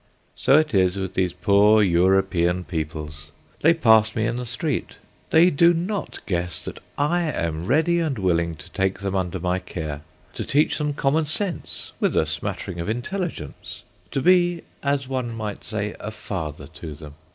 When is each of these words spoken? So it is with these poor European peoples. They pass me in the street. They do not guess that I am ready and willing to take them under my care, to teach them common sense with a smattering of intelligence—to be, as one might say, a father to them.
So 0.35 0.57
it 0.57 0.73
is 0.73 0.97
with 0.97 1.13
these 1.13 1.31
poor 1.31 1.83
European 1.83 2.63
peoples. 2.63 3.27
They 3.61 3.75
pass 3.75 4.15
me 4.15 4.25
in 4.25 4.35
the 4.35 4.47
street. 4.47 4.95
They 5.29 5.51
do 5.51 5.75
not 5.75 6.25
guess 6.25 6.65
that 6.65 6.79
I 6.97 7.21
am 7.31 7.67
ready 7.67 7.99
and 7.99 8.17
willing 8.17 8.55
to 8.55 8.71
take 8.71 9.01
them 9.01 9.13
under 9.15 9.39
my 9.39 9.59
care, 9.59 10.01
to 10.33 10.43
teach 10.43 10.79
them 10.79 10.95
common 10.95 11.25
sense 11.25 11.93
with 11.99 12.17
a 12.17 12.25
smattering 12.25 12.79
of 12.79 12.89
intelligence—to 12.89 14.21
be, 14.23 14.63
as 14.81 15.07
one 15.07 15.35
might 15.35 15.63
say, 15.63 15.95
a 15.99 16.09
father 16.09 16.65
to 16.65 16.95
them. 16.95 17.13